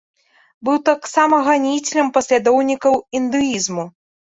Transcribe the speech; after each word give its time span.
Быў 0.69 0.79
таксама 0.89 1.41
ганіцелем 1.49 2.13
паслядоўнікаў 2.19 2.93
індуізму. 3.23 3.93